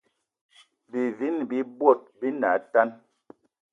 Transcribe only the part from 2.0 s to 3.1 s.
bi ne atane